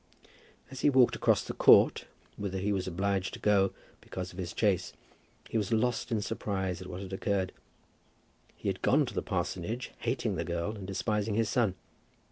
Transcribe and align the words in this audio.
As 0.71 0.79
he 0.79 0.89
walked 0.89 1.15
across 1.15 1.41
to 1.43 1.49
the 1.49 1.53
Court, 1.53 2.05
whither 2.35 2.57
he 2.57 2.71
was 2.73 2.87
obliged 2.87 3.35
to 3.35 3.39
go, 3.39 3.71
because 4.01 4.31
of 4.33 4.39
his 4.39 4.51
chaise, 4.57 4.93
he 5.47 5.59
was 5.59 5.71
lost 5.71 6.11
in 6.11 6.23
surprise 6.23 6.81
at 6.81 6.87
what 6.87 7.01
had 7.03 7.13
occurred. 7.13 7.51
He 8.57 8.67
had 8.67 8.81
gone 8.81 9.05
to 9.05 9.13
the 9.13 9.21
parsonage, 9.21 9.91
hating 9.99 10.37
the 10.37 10.43
girl, 10.43 10.71
and 10.75 10.87
despising 10.87 11.35
his 11.35 11.49
son. 11.49 11.75